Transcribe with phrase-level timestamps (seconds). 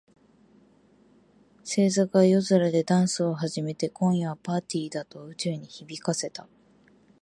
[1.63, 6.47] 星座が夜空でダンスを始めて、「今夜はパーティーだ！」と宇宙に響かせた。